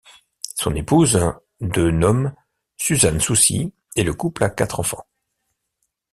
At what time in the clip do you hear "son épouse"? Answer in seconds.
0.55-1.19